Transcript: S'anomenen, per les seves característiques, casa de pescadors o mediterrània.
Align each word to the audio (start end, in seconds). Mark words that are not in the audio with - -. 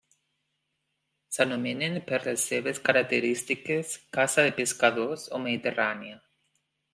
S'anomenen, 1.35 1.99
per 2.07 2.19
les 2.23 2.45
seves 2.53 2.79
característiques, 2.87 3.93
casa 4.19 4.47
de 4.49 4.55
pescadors 4.61 5.27
o 5.39 5.43
mediterrània. 5.45 6.19